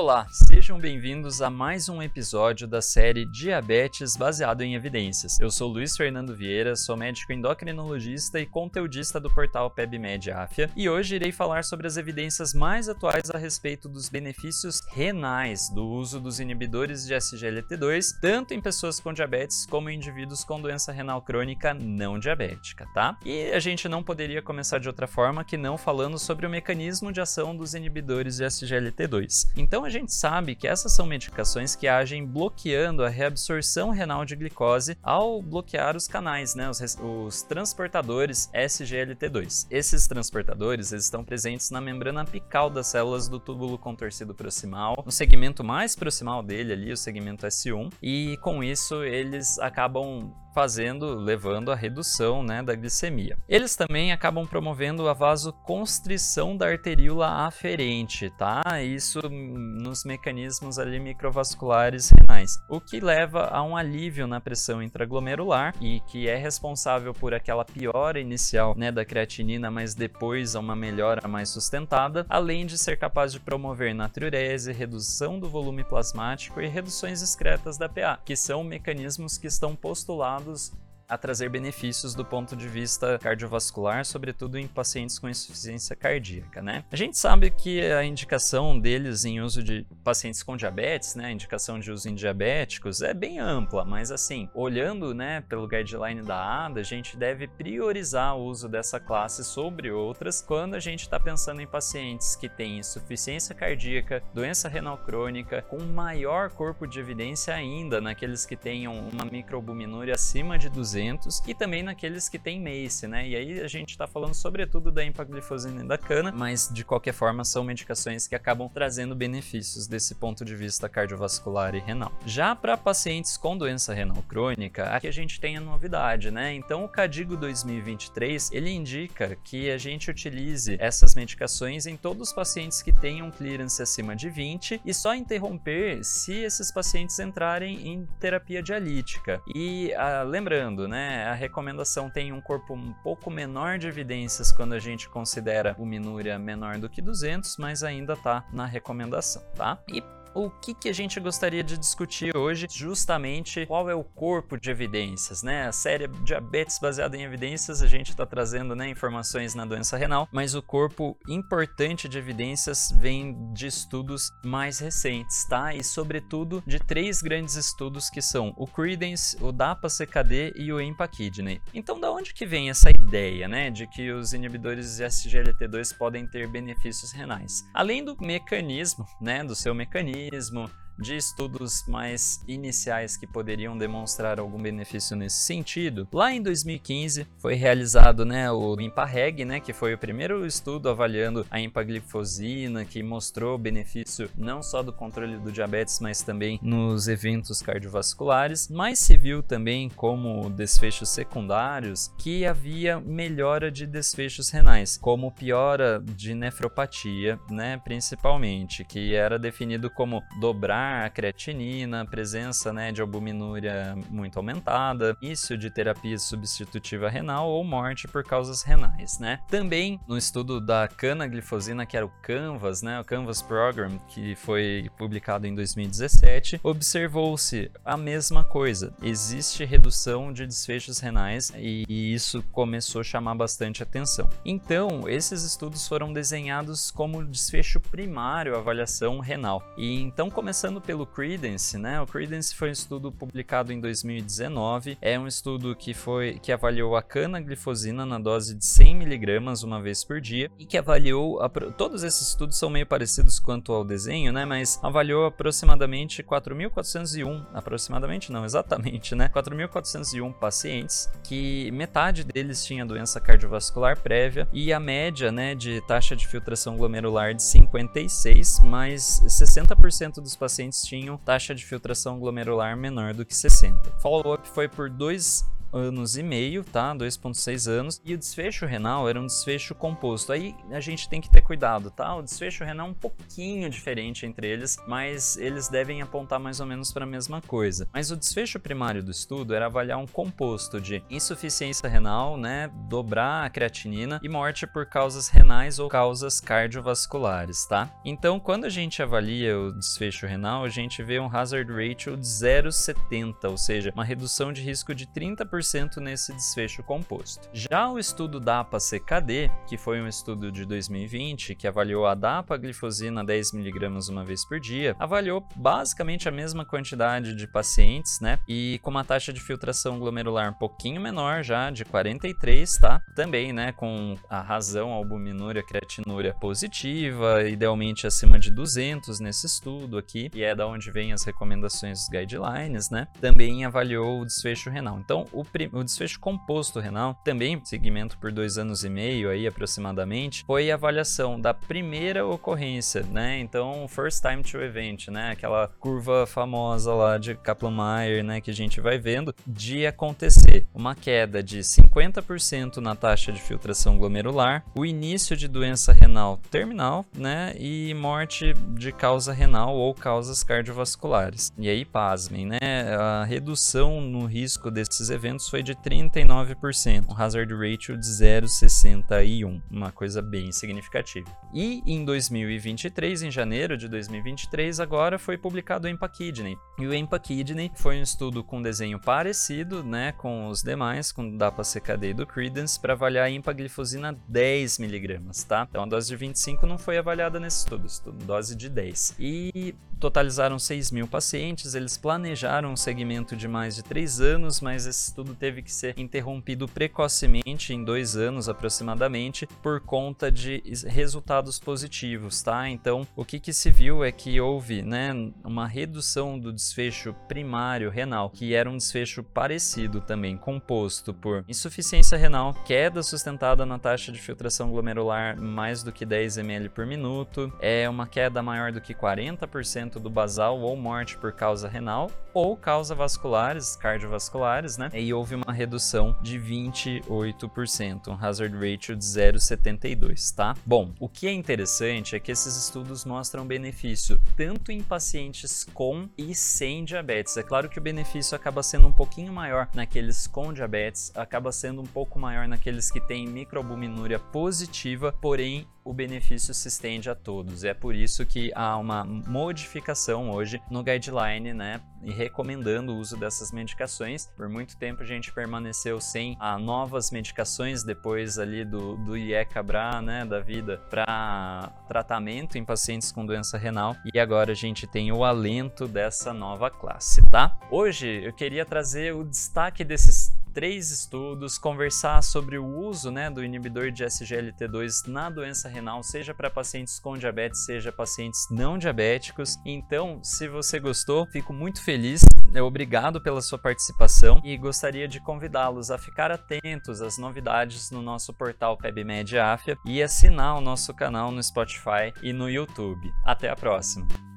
Olá, 0.00 0.28
sejam 0.30 0.78
bem-vindos 0.78 1.42
a 1.42 1.50
mais 1.50 1.88
um 1.88 2.00
episódio 2.00 2.68
da 2.68 2.80
série 2.80 3.26
Diabetes 3.26 4.16
baseado 4.16 4.62
em 4.62 4.76
evidências. 4.76 5.40
Eu 5.40 5.50
sou 5.50 5.68
Luiz 5.68 5.96
Fernando 5.96 6.36
Vieira, 6.36 6.76
sou 6.76 6.96
médico 6.96 7.32
endocrinologista 7.32 8.38
e 8.38 8.46
conteudista 8.46 9.18
do 9.18 9.28
portal 9.28 9.68
PebMed 9.68 10.30
Afia, 10.30 10.70
e 10.76 10.88
hoje 10.88 11.16
irei 11.16 11.32
falar 11.32 11.64
sobre 11.64 11.88
as 11.88 11.96
evidências 11.96 12.54
mais 12.54 12.88
atuais 12.88 13.28
a 13.28 13.38
respeito 13.38 13.88
dos 13.88 14.08
benefícios 14.08 14.80
renais 14.92 15.68
do 15.68 15.84
uso 15.84 16.20
dos 16.20 16.38
inibidores 16.38 17.04
de 17.04 17.14
SGLT2, 17.14 18.20
tanto 18.22 18.54
em 18.54 18.60
pessoas 18.60 19.00
com 19.00 19.12
diabetes 19.12 19.66
como 19.66 19.90
em 19.90 19.96
indivíduos 19.96 20.44
com 20.44 20.60
doença 20.60 20.92
renal 20.92 21.20
crônica 21.22 21.74
não 21.74 22.20
diabética, 22.20 22.86
tá? 22.94 23.18
E 23.24 23.50
a 23.50 23.58
gente 23.58 23.88
não 23.88 24.04
poderia 24.04 24.40
começar 24.40 24.78
de 24.78 24.86
outra 24.86 25.08
forma 25.08 25.44
que 25.44 25.56
não 25.56 25.76
falando 25.76 26.20
sobre 26.20 26.46
o 26.46 26.50
mecanismo 26.50 27.12
de 27.12 27.20
ação 27.20 27.56
dos 27.56 27.74
inibidores 27.74 28.36
de 28.36 28.44
SGLT2. 28.44 29.48
Então, 29.56 29.87
a 29.88 29.90
gente 29.90 30.12
sabe 30.12 30.54
que 30.54 30.68
essas 30.68 30.92
são 30.92 31.06
medicações 31.06 31.74
que 31.74 31.88
agem 31.88 32.26
bloqueando 32.26 33.02
a 33.02 33.08
reabsorção 33.08 33.88
renal 33.88 34.22
de 34.22 34.36
glicose 34.36 34.98
ao 35.02 35.40
bloquear 35.40 35.96
os 35.96 36.06
canais, 36.06 36.54
né, 36.54 36.68
os, 36.68 36.98
os 37.00 37.42
transportadores 37.42 38.50
SGLT2. 38.52 39.66
Esses 39.70 40.06
transportadores 40.06 40.92
eles 40.92 41.04
estão 41.04 41.24
presentes 41.24 41.70
na 41.70 41.80
membrana 41.80 42.20
apical 42.20 42.68
das 42.68 42.88
células 42.88 43.30
do 43.30 43.40
túbulo 43.40 43.78
contorcido 43.78 44.34
proximal, 44.34 45.02
no 45.02 45.10
segmento 45.10 45.64
mais 45.64 45.96
proximal 45.96 46.42
dele 46.42 46.74
ali, 46.74 46.92
o 46.92 46.96
segmento 46.96 47.46
S1, 47.46 47.90
e 48.02 48.36
com 48.42 48.62
isso 48.62 49.02
eles 49.02 49.58
acabam 49.58 50.30
fazendo, 50.58 51.14
levando 51.14 51.70
à 51.70 51.76
redução 51.76 52.42
né, 52.42 52.64
da 52.64 52.74
glicemia. 52.74 53.38
Eles 53.48 53.76
também 53.76 54.10
acabam 54.10 54.44
promovendo 54.44 55.08
a 55.08 55.12
vasoconstrição 55.12 56.56
da 56.56 56.66
arteríola 56.66 57.46
aferente, 57.46 58.28
tá? 58.36 58.64
Isso 58.82 59.20
nos 59.30 60.02
mecanismos 60.04 60.76
ali 60.80 60.98
microvasculares 60.98 62.10
renais, 62.10 62.58
o 62.68 62.80
que 62.80 62.98
leva 62.98 63.44
a 63.52 63.62
um 63.62 63.76
alívio 63.76 64.26
na 64.26 64.40
pressão 64.40 64.82
intraglomerular 64.82 65.76
e 65.80 66.00
que 66.00 66.28
é 66.28 66.34
responsável 66.34 67.14
por 67.14 67.32
aquela 67.32 67.64
piora 67.64 68.18
inicial 68.18 68.74
né, 68.76 68.90
da 68.90 69.04
creatinina, 69.04 69.70
mas 69.70 69.94
depois 69.94 70.56
a 70.56 70.58
uma 70.58 70.74
melhora 70.74 71.28
mais 71.28 71.50
sustentada, 71.50 72.26
além 72.28 72.66
de 72.66 72.76
ser 72.76 72.98
capaz 72.98 73.30
de 73.30 73.38
promover 73.38 73.94
natriurese, 73.94 74.72
redução 74.72 75.38
do 75.38 75.48
volume 75.48 75.84
plasmático 75.84 76.60
e 76.60 76.66
reduções 76.66 77.20
discretas 77.20 77.78
da 77.78 77.88
PA, 77.88 78.18
que 78.24 78.34
são 78.34 78.64
mecanismos 78.64 79.38
que 79.38 79.46
estão 79.46 79.76
postulados 79.76 80.47
dados 80.48 80.72
a 81.08 81.16
trazer 81.16 81.48
benefícios 81.48 82.14
do 82.14 82.24
ponto 82.24 82.54
de 82.54 82.68
vista 82.68 83.18
cardiovascular, 83.18 84.04
sobretudo 84.04 84.58
em 84.58 84.66
pacientes 84.66 85.18
com 85.18 85.28
insuficiência 85.28 85.96
cardíaca, 85.96 86.60
né? 86.60 86.84
A 86.92 86.96
gente 86.96 87.16
sabe 87.16 87.50
que 87.50 87.80
a 87.80 88.04
indicação 88.04 88.78
deles 88.78 89.24
em 89.24 89.40
uso 89.40 89.62
de 89.62 89.86
pacientes 90.04 90.42
com 90.42 90.56
diabetes, 90.56 91.14
né, 91.14 91.26
a 91.26 91.30
indicação 91.30 91.78
de 91.78 91.90
uso 91.90 92.08
em 92.08 92.14
diabéticos 92.14 93.00
é 93.00 93.14
bem 93.14 93.38
ampla, 93.38 93.84
mas 93.84 94.10
assim, 94.10 94.48
olhando, 94.54 95.14
né, 95.14 95.40
pelo 95.48 95.66
guideline 95.66 96.22
da 96.22 96.66
ADA, 96.66 96.80
a 96.80 96.84
gente 96.84 97.16
deve 97.16 97.48
priorizar 97.48 98.36
o 98.36 98.44
uso 98.44 98.68
dessa 98.68 99.00
classe 99.00 99.42
sobre 99.44 99.90
outras 99.90 100.42
quando 100.42 100.74
a 100.74 100.80
gente 100.80 101.00
está 101.02 101.18
pensando 101.18 101.62
em 101.62 101.66
pacientes 101.66 102.36
que 102.36 102.48
têm 102.48 102.78
insuficiência 102.78 103.54
cardíaca, 103.54 104.22
doença 104.34 104.68
renal 104.68 104.98
crônica, 104.98 105.62
com 105.62 105.78
maior 105.78 106.50
corpo 106.50 106.86
de 106.86 107.00
evidência 107.00 107.54
ainda 107.54 108.00
naqueles 108.00 108.44
que 108.44 108.56
tenham 108.56 109.08
uma 109.08 109.24
microalbuminúria 109.24 110.14
acima 110.14 110.58
de 110.58 110.68
200 110.68 110.97
200 110.98 111.42
e 111.46 111.54
também 111.54 111.82
naqueles 111.82 112.28
que 112.28 112.38
têm 112.38 112.60
MACE, 112.60 113.06
né? 113.06 113.28
E 113.28 113.36
aí 113.36 113.60
a 113.60 113.68
gente 113.68 113.90
está 113.90 114.06
falando 114.06 114.34
sobretudo 114.34 114.90
da 114.90 115.04
empaglifosina 115.04 115.84
e 115.84 115.86
da 115.86 115.96
cana, 115.96 116.32
mas 116.32 116.68
de 116.72 116.84
qualquer 116.84 117.12
forma 117.12 117.44
são 117.44 117.62
medicações 117.62 118.26
que 118.26 118.34
acabam 118.34 118.68
trazendo 118.68 119.14
benefícios 119.14 119.86
desse 119.86 120.14
ponto 120.16 120.44
de 120.44 120.56
vista 120.56 120.88
cardiovascular 120.88 121.74
e 121.74 121.78
renal. 121.78 122.12
Já 122.26 122.54
para 122.54 122.76
pacientes 122.76 123.36
com 123.36 123.56
doença 123.56 123.94
renal 123.94 124.22
crônica, 124.22 124.84
aqui 124.84 125.06
a 125.06 125.12
gente 125.12 125.40
tem 125.40 125.56
a 125.56 125.60
novidade, 125.60 126.30
né? 126.30 126.54
Então 126.54 126.84
o 126.84 126.88
Cadigo 126.88 127.36
2023 127.36 128.50
ele 128.52 128.70
indica 128.70 129.36
que 129.44 129.70
a 129.70 129.78
gente 129.78 130.10
utilize 130.10 130.76
essas 130.80 131.14
medicações 131.14 131.86
em 131.86 131.96
todos 131.96 132.28
os 132.28 132.34
pacientes 132.34 132.82
que 132.82 132.92
tenham 132.92 133.30
clearance 133.30 133.80
acima 133.80 134.16
de 134.16 134.28
20 134.28 134.80
e 134.84 134.92
só 134.92 135.14
interromper 135.14 136.04
se 136.04 136.34
esses 136.34 136.72
pacientes 136.72 137.18
entrarem 137.18 137.86
em 137.88 138.08
terapia 138.18 138.62
dialítica. 138.62 139.40
E 139.54 139.92
ah, 139.94 140.22
lembrando, 140.22 140.87
né? 140.88 141.26
A 141.26 141.34
recomendação 141.34 142.10
tem 142.10 142.32
um 142.32 142.40
corpo 142.40 142.74
um 142.74 142.92
pouco 142.92 143.30
menor 143.30 143.78
de 143.78 143.86
evidências 143.86 144.50
quando 144.50 144.72
a 144.72 144.78
gente 144.78 145.08
considera 145.08 145.76
o 145.78 145.86
minúria 145.86 146.38
menor 146.38 146.78
do 146.78 146.88
que 146.88 147.00
200, 147.00 147.56
mas 147.58 147.82
ainda 147.82 148.14
está 148.14 148.44
na 148.52 148.66
recomendação, 148.66 149.42
tá? 149.54 149.78
E 149.88 150.02
o 150.44 150.50
que, 150.50 150.72
que 150.72 150.88
a 150.88 150.92
gente 150.92 151.18
gostaria 151.18 151.64
de 151.64 151.76
discutir 151.76 152.36
hoje, 152.36 152.68
justamente 152.70 153.66
qual 153.66 153.90
é 153.90 153.94
o 153.94 154.04
corpo 154.04 154.56
de 154.56 154.70
evidências, 154.70 155.42
né? 155.42 155.66
A 155.66 155.72
série 155.72 156.06
Diabetes 156.06 156.78
baseada 156.78 157.16
em 157.16 157.22
evidências, 157.22 157.82
a 157.82 157.88
gente 157.88 158.10
está 158.10 158.24
trazendo 158.24 158.76
né, 158.76 158.88
informações 158.88 159.54
na 159.56 159.64
doença 159.64 159.96
renal, 159.96 160.28
mas 160.30 160.54
o 160.54 160.62
corpo 160.62 161.16
importante 161.28 162.08
de 162.08 162.18
evidências 162.18 162.92
vem 162.96 163.52
de 163.52 163.66
estudos 163.66 164.30
mais 164.44 164.78
recentes, 164.78 165.44
tá? 165.48 165.74
E 165.74 165.82
sobretudo 165.82 166.62
de 166.64 166.78
três 166.78 167.20
grandes 167.20 167.56
estudos 167.56 168.08
que 168.08 168.22
são 168.22 168.54
o 168.56 168.66
Credence, 168.66 169.36
o 169.40 169.50
DAPA-CKD 169.50 170.52
e 170.54 170.72
o 170.72 170.80
EMPA-Kidney. 170.80 171.60
Então, 171.74 171.98
da 171.98 172.12
onde 172.12 172.32
que 172.32 172.46
vem 172.46 172.70
essa 172.70 172.90
ideia, 172.90 173.48
né, 173.48 173.70
de 173.70 173.88
que 173.88 174.12
os 174.12 174.32
inibidores 174.32 174.98
de 174.98 175.04
SGLT2 175.04 175.96
podem 175.96 176.28
ter 176.28 176.46
benefícios 176.46 177.10
renais? 177.10 177.64
Além 177.74 178.04
do 178.04 178.16
mecanismo, 178.20 179.04
né, 179.20 179.42
do 179.42 179.56
seu 179.56 179.74
mecanismo, 179.74 180.27
mesmo 180.30 180.70
de 180.98 181.16
estudos 181.16 181.84
mais 181.86 182.42
iniciais 182.46 183.16
que 183.16 183.26
poderiam 183.26 183.76
demonstrar 183.76 184.38
algum 184.40 184.60
benefício 184.60 185.16
nesse 185.16 185.38
sentido. 185.38 186.08
Lá 186.12 186.32
em 186.32 186.42
2015 186.42 187.26
foi 187.38 187.54
realizado 187.54 188.24
né, 188.24 188.50
o 188.50 188.78
IMPA-REG, 188.80 189.44
né, 189.44 189.60
que 189.60 189.72
foi 189.72 189.94
o 189.94 189.98
primeiro 189.98 190.44
estudo 190.44 190.88
avaliando 190.88 191.46
a 191.50 191.60
empaglifosina, 191.60 192.84
que 192.84 193.02
mostrou 193.02 193.56
benefício 193.56 194.28
não 194.36 194.62
só 194.62 194.82
do 194.82 194.92
controle 194.92 195.38
do 195.38 195.52
diabetes, 195.52 196.00
mas 196.00 196.22
também 196.22 196.58
nos 196.62 197.08
eventos 197.08 197.62
cardiovasculares, 197.62 198.68
mas 198.68 198.98
se 198.98 199.16
viu 199.16 199.42
também 199.42 199.88
como 199.90 200.50
desfechos 200.50 201.10
secundários 201.10 202.12
que 202.18 202.44
havia 202.44 203.00
melhora 203.00 203.70
de 203.70 203.86
desfechos 203.86 204.50
renais, 204.50 204.96
como 204.96 205.30
piora 205.30 206.02
de 206.04 206.34
nefropatia, 206.34 207.38
né, 207.50 207.80
principalmente, 207.84 208.84
que 208.84 209.14
era 209.14 209.38
definido 209.38 209.90
como 209.90 210.22
dobrar 210.40 210.87
a 210.88 211.10
creatinina, 211.10 212.04
presença 212.06 212.72
né, 212.72 212.92
de 212.92 213.00
albuminúria 213.00 213.96
muito 214.10 214.36
aumentada, 214.36 215.16
início 215.20 215.56
de 215.56 215.70
terapia 215.70 216.18
substitutiva 216.18 217.08
renal 217.08 217.48
ou 217.48 217.64
morte 217.64 218.06
por 218.06 218.24
causas 218.24 218.62
renais, 218.62 219.18
né? 219.18 219.40
Também 219.48 220.00
no 220.06 220.16
estudo 220.16 220.60
da 220.60 220.88
canaglifosina, 220.88 221.86
que 221.86 221.96
era 221.96 222.06
o 222.06 222.12
CANVAS, 222.22 222.82
né, 222.82 223.00
o 223.00 223.04
CANVAS 223.04 223.42
Program, 223.42 223.98
que 224.08 224.34
foi 224.36 224.90
publicado 224.96 225.46
em 225.46 225.54
2017, 225.54 226.60
observou-se 226.62 227.70
a 227.84 227.96
mesma 227.96 228.44
coisa. 228.44 228.92
Existe 229.02 229.64
redução 229.64 230.32
de 230.32 230.46
desfechos 230.46 230.98
renais 230.98 231.52
e, 231.56 231.84
e 231.88 232.12
isso 232.12 232.42
começou 232.52 233.00
a 233.00 233.04
chamar 233.04 233.34
bastante 233.34 233.82
atenção. 233.82 234.28
Então, 234.44 235.08
esses 235.08 235.42
estudos 235.42 235.86
foram 235.86 236.12
desenhados 236.12 236.90
como 236.90 237.24
desfecho 237.24 237.80
primário 237.80 238.56
avaliação 238.56 239.18
renal. 239.20 239.62
E 239.76 240.00
então 240.00 240.30
começando 240.30 240.77
Começando 240.78 240.80
pelo 240.80 241.06
Credence, 241.06 241.76
né? 241.76 242.00
O 242.00 242.06
Credence 242.06 242.54
foi 242.54 242.68
um 242.68 242.72
estudo 242.72 243.10
publicado 243.10 243.72
em 243.72 243.80
2019. 243.80 244.98
É 245.00 245.18
um 245.18 245.26
estudo 245.26 245.74
que 245.74 245.92
foi 245.92 246.38
que 246.40 246.52
avaliou 246.52 246.96
a 246.96 247.02
canaglifosina 247.02 248.06
na 248.06 248.18
dose 248.18 248.54
de 248.54 248.64
100 248.64 248.94
miligramas 248.94 249.62
uma 249.62 249.80
vez 249.80 250.04
por 250.04 250.20
dia 250.20 250.50
e 250.58 250.64
que 250.64 250.78
avaliou 250.78 251.40
a, 251.42 251.48
todos 251.48 252.02
esses 252.02 252.28
estudos 252.28 252.56
são 252.56 252.70
meio 252.70 252.86
parecidos 252.86 253.38
quanto 253.38 253.72
ao 253.72 253.84
desenho, 253.84 254.32
né? 254.32 254.44
Mas 254.44 254.78
avaliou 254.82 255.26
aproximadamente 255.26 256.22
4.401, 256.22 257.46
aproximadamente 257.52 258.30
não, 258.30 258.44
exatamente, 258.46 259.14
né? 259.14 259.28
4.401 259.28 260.32
pacientes 260.34 261.10
que 261.24 261.70
metade 261.72 262.24
deles 262.24 262.64
tinha 262.64 262.86
doença 262.86 263.20
cardiovascular 263.20 263.98
prévia 264.00 264.48
e 264.52 264.72
a 264.72 264.80
média, 264.80 265.32
né, 265.32 265.54
de 265.54 265.80
taxa 265.86 266.14
de 266.14 266.26
filtração 266.26 266.76
glomerular 266.76 267.34
de 267.34 267.42
56, 267.42 268.60
mais 268.62 269.20
60% 269.26 270.14
dos 270.20 270.36
pacientes 270.36 270.67
pacientes 270.68 270.82
tinham 270.82 271.16
taxa 271.16 271.54
de 271.54 271.64
filtração 271.64 272.18
glomerular 272.18 272.76
menor 272.76 273.14
do 273.14 273.24
que 273.24 273.34
60. 273.34 273.92
Follow-up 274.00 274.46
foi 274.48 274.68
por 274.68 274.88
dois 274.90 275.44
anos 275.72 276.16
e 276.16 276.22
meio, 276.22 276.64
tá? 276.64 276.94
2,6 276.94 277.70
anos. 277.70 278.00
E 278.04 278.14
o 278.14 278.18
desfecho 278.18 278.66
renal 278.66 279.08
era 279.08 279.20
um 279.20 279.26
desfecho 279.26 279.74
composto. 279.74 280.32
Aí 280.32 280.54
a 280.70 280.80
gente 280.80 281.08
tem 281.08 281.20
que 281.20 281.30
ter 281.30 281.42
cuidado, 281.42 281.90
tá? 281.90 282.14
O 282.16 282.22
desfecho 282.22 282.64
renal 282.64 282.88
é 282.88 282.90
um 282.90 282.94
pouquinho 282.94 283.68
diferente 283.68 284.26
entre 284.26 284.46
eles, 284.46 284.76
mas 284.86 285.36
eles 285.36 285.68
devem 285.68 286.02
apontar 286.02 286.40
mais 286.40 286.60
ou 286.60 286.66
menos 286.66 286.92
para 286.92 287.04
a 287.04 287.08
mesma 287.08 287.40
coisa. 287.40 287.88
Mas 287.92 288.10
o 288.10 288.16
desfecho 288.16 288.58
primário 288.58 289.02
do 289.02 289.10
estudo 289.10 289.54
era 289.54 289.66
avaliar 289.66 289.98
um 289.98 290.06
composto 290.06 290.80
de 290.80 291.02
insuficiência 291.10 291.88
renal, 291.88 292.36
né? 292.36 292.70
Dobrar 292.88 293.44
a 293.44 293.50
creatinina 293.50 294.20
e 294.22 294.28
morte 294.28 294.66
por 294.66 294.86
causas 294.86 295.28
renais 295.28 295.78
ou 295.78 295.88
causas 295.88 296.40
cardiovasculares, 296.40 297.66
tá? 297.66 297.90
Então, 298.04 298.40
quando 298.40 298.64
a 298.64 298.70
gente 298.70 299.02
avalia 299.02 299.58
o 299.58 299.72
desfecho 299.72 300.26
renal, 300.26 300.64
a 300.64 300.68
gente 300.68 301.02
vê 301.02 301.18
um 301.18 301.34
hazard 301.34 301.70
ratio 301.72 302.16
de 302.16 302.26
0,70, 302.26 303.50
ou 303.50 303.56
seja, 303.56 303.92
uma 303.94 304.04
redução 304.04 304.52
de 304.52 304.62
risco 304.62 304.94
de 304.94 305.06
30% 305.06 305.57
nesse 306.00 306.32
desfecho 306.32 306.82
composto. 306.82 307.48
Já 307.52 307.88
o 307.88 307.98
estudo 307.98 308.40
DAPA-CKD, 308.40 309.50
que 309.66 309.76
foi 309.76 310.00
um 310.00 310.08
estudo 310.08 310.50
de 310.50 310.64
2020 310.64 311.54
que 311.54 311.66
avaliou 311.66 312.06
a 312.06 312.14
dapaglifosina 312.14 313.24
10mg 313.24 314.08
uma 314.08 314.24
vez 314.24 314.44
por 314.44 314.60
dia, 314.60 314.94
avaliou 314.98 315.46
basicamente 315.56 316.28
a 316.28 316.32
mesma 316.32 316.64
quantidade 316.64 317.34
de 317.34 317.46
pacientes, 317.46 318.20
né? 318.20 318.38
E 318.48 318.78
com 318.82 318.90
uma 318.90 319.04
taxa 319.04 319.32
de 319.32 319.40
filtração 319.40 319.98
glomerular 319.98 320.50
um 320.50 320.54
pouquinho 320.54 321.00
menor 321.00 321.42
já, 321.42 321.70
de 321.70 321.84
43, 321.84 322.78
tá? 322.78 323.00
Também, 323.14 323.52
né, 323.52 323.72
com 323.72 324.16
a 324.28 324.40
razão 324.40 324.92
albuminúria 324.92 325.62
creatinúria 325.62 326.34
positiva, 326.34 327.48
idealmente 327.48 328.06
acima 328.06 328.38
de 328.38 328.50
200 328.50 329.20
nesse 329.20 329.46
estudo 329.46 329.98
aqui, 329.98 330.30
e 330.34 330.42
é 330.42 330.54
da 330.54 330.66
onde 330.66 330.90
vem 330.90 331.12
as 331.12 331.24
recomendações 331.24 332.08
guidelines, 332.08 332.90
né? 332.90 333.08
Também 333.20 333.64
avaliou 333.64 334.20
o 334.20 334.24
desfecho 334.24 334.70
renal. 334.70 334.98
Então, 334.98 335.24
o, 335.32 335.44
o 335.72 335.84
desfecho 335.84 336.20
composto 336.20 336.80
renal, 336.80 337.14
também 337.24 337.60
segmento 337.64 338.18
por 338.18 338.32
dois 338.32 338.58
anos 338.58 338.84
e 338.84 338.88
meio 338.88 339.30
aí 339.30 339.46
aproximadamente, 339.46 340.44
foi 340.46 340.70
a 340.70 340.74
avaliação 340.74 341.40
da 341.40 341.52
primeira 341.52 342.26
ocorrência, 342.26 343.02
né? 343.10 343.38
Então, 343.38 343.86
first 343.88 344.22
time 344.22 344.42
to 344.42 344.58
event, 344.58 345.08
né? 345.08 345.30
Aquela 345.32 345.68
curva 345.78 346.26
famosa 346.26 346.92
lá 346.94 347.18
de 347.18 347.34
Kaplan-Meier, 347.34 348.24
né? 348.24 348.40
Que 348.40 348.50
a 348.50 348.54
gente 348.54 348.80
vai 348.80 348.98
vendo 348.98 349.34
de 349.46 349.86
acontecer 349.86 350.66
uma 350.74 350.94
queda 350.94 351.42
de 351.42 351.60
50% 351.60 352.76
na 352.78 352.94
taxa 352.94 353.32
de 353.32 353.40
filtração 353.40 353.98
glomerular, 353.98 354.64
o 354.74 354.84
início 354.84 355.36
de 355.36 355.48
doença 355.48 355.92
renal 355.92 356.38
terminal, 356.50 357.04
né? 357.14 357.54
E 357.58 357.94
morte 357.94 358.54
de 358.76 358.92
causa 358.92 359.32
renal 359.32 359.74
ou 359.74 359.94
causas 359.94 360.42
cardiovasculares. 360.42 361.52
E 361.58 361.68
aí, 361.68 361.84
pasmem, 361.84 362.46
né? 362.46 362.58
A 362.98 363.24
redução 363.24 364.00
no 364.00 364.26
risco 364.26 364.70
desses 364.70 365.10
eventos 365.10 365.37
foi 365.46 365.62
de 365.62 365.74
39%, 365.74 367.04
um 367.06 367.14
hazard 367.14 367.52
ratio 367.54 367.98
de 367.98 368.06
0,61, 368.06 369.60
uma 369.70 369.92
coisa 369.92 370.22
bem 370.22 370.50
significativa. 370.50 371.28
E 371.52 371.82
em 371.86 372.02
2023, 372.04 373.24
em 373.24 373.30
janeiro 373.30 373.76
de 373.76 373.88
2023, 373.88 374.80
agora 374.80 375.18
foi 375.18 375.36
publicado 375.36 375.86
o 375.86 375.90
EMPA-KIDNEY. 375.90 376.56
E 376.78 376.86
o 376.86 376.94
EMPA-KIDNEY 376.94 377.72
foi 377.74 377.98
um 377.98 378.02
estudo 378.02 378.42
com 378.42 378.62
desenho 378.62 378.98
parecido, 378.98 379.84
né, 379.84 380.12
com 380.12 380.48
os 380.48 380.62
demais, 380.62 381.12
com 381.12 381.28
o 381.28 381.36
DAPA-CKD 381.36 382.10
e 382.10 382.14
do 382.14 382.26
Credence, 382.26 382.80
para 382.80 382.94
avaliar 382.94 383.26
a 383.26 383.30
empaglifosina 383.30 384.18
10mg, 384.30 385.46
tá? 385.46 385.66
Então 385.68 385.82
a 385.82 385.86
dose 385.86 386.08
de 386.08 386.16
25 386.16 386.66
não 386.66 386.78
foi 386.78 386.96
avaliada 386.96 387.38
nesse 387.38 387.58
estudo, 387.58 387.86
estudo 387.86 388.24
dose 388.24 388.56
de 388.56 388.68
10. 388.68 389.16
E 389.18 389.74
totalizaram 389.98 390.58
6 390.58 390.90
mil 390.92 391.08
pacientes, 391.08 391.74
eles 391.74 391.96
planejaram 391.96 392.72
um 392.72 392.76
segmento 392.76 393.36
de 393.36 393.48
mais 393.48 393.74
de 393.74 393.82
3 393.82 394.20
anos, 394.20 394.60
mas 394.60 394.86
esse 394.86 395.08
estudo 395.08 395.27
teve 395.34 395.62
que 395.62 395.72
ser 395.72 395.94
interrompido 395.98 396.66
precocemente, 396.68 397.72
em 397.72 397.84
2 397.84 398.16
anos 398.16 398.48
aproximadamente, 398.48 399.46
por 399.62 399.80
conta 399.80 400.30
de 400.30 400.62
resultados 400.86 401.58
positivos, 401.58 402.42
tá? 402.42 402.68
Então, 402.68 403.06
o 403.16 403.24
que, 403.24 403.40
que 403.40 403.52
se 403.52 403.70
viu 403.70 404.04
é 404.04 404.12
que 404.12 404.40
houve, 404.40 404.82
né, 404.82 405.12
uma 405.44 405.66
redução 405.66 406.38
do 406.38 406.52
desfecho 406.52 407.14
primário 407.26 407.90
renal, 407.90 408.30
que 408.30 408.54
era 408.54 408.70
um 408.70 408.76
desfecho 408.76 409.22
parecido 409.22 410.00
também, 410.00 410.36
composto 410.36 411.12
por 411.14 411.44
insuficiência 411.48 412.16
renal, 412.16 412.54
queda 412.64 413.02
sustentada 413.02 413.64
na 413.64 413.78
taxa 413.78 414.12
de 414.12 414.18
filtração 414.18 414.70
glomerular 414.70 415.40
mais 415.40 415.82
do 415.82 415.92
que 415.92 416.04
10 416.04 416.38
ml 416.38 416.68
por 416.68 416.86
minuto, 416.86 417.52
é 417.60 417.88
uma 417.88 418.06
queda 418.06 418.42
maior 418.42 418.72
do 418.72 418.80
que 418.80 418.94
40% 418.94 419.94
do 419.94 420.10
basal 420.10 420.60
ou 420.60 420.76
morte 420.76 421.16
por 421.16 421.32
causa 421.32 421.68
renal 421.68 422.10
ou 422.38 422.56
causa 422.56 422.94
vasculares, 422.94 423.74
cardiovasculares, 423.74 424.78
né? 424.78 424.90
E 424.94 425.12
houve 425.12 425.34
uma 425.34 425.52
redução 425.52 426.16
de 426.22 426.38
28%, 426.38 428.06
um 428.06 428.24
hazard 428.24 428.54
ratio 428.54 428.94
de 428.94 429.04
0,72, 429.04 430.32
tá? 430.36 430.54
Bom, 430.64 430.92
o 431.00 431.08
que 431.08 431.26
é 431.26 431.32
interessante 431.32 432.14
é 432.14 432.20
que 432.20 432.30
esses 432.30 432.56
estudos 432.56 433.04
mostram 433.04 433.44
benefício 433.44 434.20
tanto 434.36 434.70
em 434.70 434.80
pacientes 434.80 435.64
com 435.74 436.08
e 436.16 436.32
sem 436.32 436.84
diabetes. 436.84 437.36
É 437.36 437.42
claro 437.42 437.68
que 437.68 437.80
o 437.80 437.82
benefício 437.82 438.36
acaba 438.36 438.62
sendo 438.62 438.86
um 438.86 438.92
pouquinho 438.92 439.32
maior 439.32 439.68
naqueles 439.74 440.28
com 440.28 440.52
diabetes, 440.52 441.10
acaba 441.16 441.50
sendo 441.50 441.82
um 441.82 441.86
pouco 441.86 442.20
maior 442.20 442.46
naqueles 442.46 442.88
que 442.88 443.00
têm 443.00 443.26
microalbuminúria 443.26 444.20
positiva, 444.20 445.12
porém 445.20 445.66
o 445.88 445.92
benefício 445.94 446.52
se 446.52 446.68
estende 446.68 447.08
a 447.08 447.14
todos. 447.14 447.64
É 447.64 447.72
por 447.72 447.94
isso 447.94 448.26
que 448.26 448.52
há 448.54 448.76
uma 448.76 449.04
modificação 449.04 450.30
hoje 450.30 450.60
no 450.70 450.82
guideline, 450.82 451.54
né, 451.54 451.80
e 452.02 452.12
recomendando 452.12 452.92
o 452.92 452.98
uso 452.98 453.16
dessas 453.16 453.50
medicações. 453.52 454.26
Por 454.36 454.50
muito 454.50 454.76
tempo 454.76 455.02
a 455.02 455.06
gente 455.06 455.32
permaneceu 455.32 455.98
sem 455.98 456.36
a 456.38 456.58
novas 456.58 457.10
medicações 457.10 457.82
depois 457.82 458.38
ali 458.38 458.66
do, 458.66 458.96
do 458.98 459.16
IECABRA, 459.16 460.02
né, 460.02 460.26
da 460.26 460.40
vida, 460.40 460.76
para 460.90 461.72
tratamento 461.88 462.58
em 462.58 462.64
pacientes 462.64 463.10
com 463.10 463.24
doença 463.24 463.56
renal 463.56 463.96
e 464.12 464.20
agora 464.20 464.52
a 464.52 464.54
gente 464.54 464.86
tem 464.86 465.10
o 465.10 465.24
alento 465.24 465.88
dessa 465.88 466.34
nova 466.34 466.70
classe, 466.70 467.22
tá? 467.30 467.56
Hoje 467.70 468.22
eu 468.22 468.32
queria 468.34 468.66
trazer 468.66 469.14
o 469.14 469.24
destaque 469.24 469.82
desses 469.84 470.37
três 470.58 470.90
estudos, 470.90 471.56
conversar 471.56 472.20
sobre 472.20 472.58
o 472.58 472.66
uso 472.66 473.12
né, 473.12 473.30
do 473.30 473.44
inibidor 473.44 473.92
de 473.92 474.04
SGLT2 474.04 475.06
na 475.06 475.30
doença 475.30 475.68
renal, 475.68 476.02
seja 476.02 476.34
para 476.34 476.50
pacientes 476.50 476.98
com 476.98 477.16
diabetes, 477.16 477.64
seja 477.64 477.92
pacientes 477.92 478.48
não 478.50 478.76
diabéticos. 478.76 479.56
Então, 479.64 480.18
se 480.20 480.48
você 480.48 480.80
gostou, 480.80 481.24
fico 481.26 481.52
muito 481.52 481.80
feliz. 481.84 482.24
Obrigado 482.60 483.20
pela 483.20 483.40
sua 483.40 483.56
participação 483.56 484.40
e 484.42 484.56
gostaria 484.56 485.06
de 485.06 485.20
convidá-los 485.20 485.92
a 485.92 485.96
ficar 485.96 486.32
atentos 486.32 487.00
às 487.00 487.18
novidades 487.18 487.92
no 487.92 488.02
nosso 488.02 488.34
portal 488.34 488.76
PebMed 488.76 489.38
Afia 489.38 489.78
e 489.86 490.02
assinar 490.02 490.56
o 490.56 490.60
nosso 490.60 490.92
canal 490.92 491.30
no 491.30 491.40
Spotify 491.40 492.12
e 492.20 492.32
no 492.32 492.50
YouTube. 492.50 493.12
Até 493.24 493.48
a 493.48 493.54
próxima! 493.54 494.27